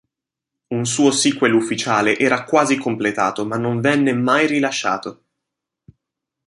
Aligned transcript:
Un 0.69 0.83
suo 0.87 1.11
sequel 1.11 1.53
ufficiale 1.53 2.17
era 2.17 2.43
quasi 2.43 2.75
completato 2.75 3.45
ma 3.45 3.57
non 3.57 3.81
venne 3.81 4.13
mai 4.13 4.47
rilasciato. 4.47 5.25